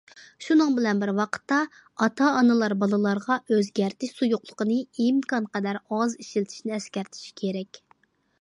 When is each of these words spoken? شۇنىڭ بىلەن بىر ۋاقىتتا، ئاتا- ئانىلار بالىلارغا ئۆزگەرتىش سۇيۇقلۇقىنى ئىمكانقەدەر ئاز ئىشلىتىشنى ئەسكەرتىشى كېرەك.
شۇنىڭ 0.43 0.69
بىلەن 0.77 1.01
بىر 1.03 1.11
ۋاقىتتا، 1.17 1.59
ئاتا- 2.05 2.31
ئانىلار 2.37 2.75
بالىلارغا 2.85 3.37
ئۆزگەرتىش 3.57 4.15
سۇيۇقلۇقىنى 4.21 4.79
ئىمكانقەدەر 5.05 5.83
ئاز 5.83 6.17
ئىشلىتىشنى 6.25 6.79
ئەسكەرتىشى 6.79 7.37
كېرەك. 7.45 7.83